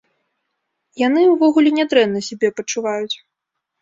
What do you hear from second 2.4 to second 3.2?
пачуваюць.